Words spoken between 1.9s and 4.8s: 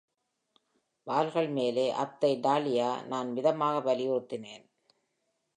அத்தை டாலியா," நான் மிதமாக வலியுறுத்தினேன்.